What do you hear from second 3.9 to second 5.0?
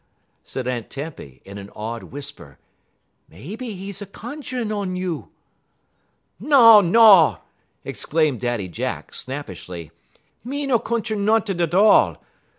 a cunju'n un